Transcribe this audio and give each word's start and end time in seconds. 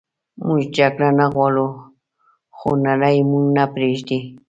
موږ 0.45 0.59
جګړه 0.77 1.09
نه 1.19 1.25
غواړو 1.33 1.67
خو 2.57 2.69
نړئ 2.87 3.17
مو 3.29 3.39
نه 3.55 3.63
پریږدي 3.73 4.19